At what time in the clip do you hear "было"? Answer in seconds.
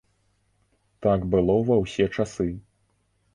1.33-1.57